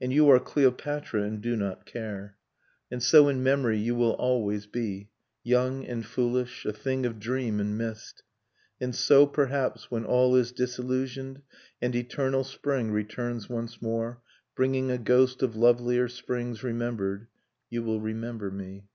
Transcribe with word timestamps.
And 0.00 0.12
you 0.12 0.28
are 0.30 0.40
Cleopatra, 0.40 1.22
and 1.22 1.40
do 1.40 1.54
not 1.54 1.86
care... 1.86 2.36
And 2.90 3.00
so, 3.00 3.28
in 3.28 3.40
memory, 3.40 3.78
you 3.78 3.94
will 3.94 4.14
always 4.14 4.66
be— 4.66 5.10
Young 5.54 5.84
and 5.86 6.04
foolish, 6.04 6.64
a 6.66 6.72
thing 6.72 7.06
of 7.06 7.20
dream 7.20 7.60
and 7.60 7.78
mist; 7.78 8.24
And 8.80 8.92
so, 8.96 9.28
perhaps, 9.28 9.88
when 9.88 10.04
all 10.04 10.34
is 10.34 10.50
disillusioned, 10.50 11.42
And 11.80 11.94
eternal 11.94 12.42
spring 12.42 12.90
returns 12.90 13.48
once 13.48 13.80
more. 13.80 14.20
Bringing 14.56 14.90
a 14.90 14.98
ghost 14.98 15.40
of 15.40 15.54
lovelier 15.54 16.08
springs 16.08 16.64
remembered, 16.64 17.28
You 17.68 17.84
will 17.84 18.00
remember 18.00 18.50
me. 18.50 18.88